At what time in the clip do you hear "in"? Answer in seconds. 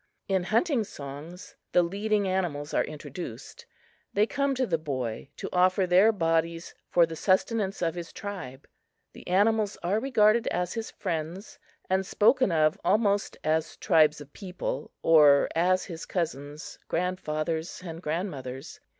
0.27-0.45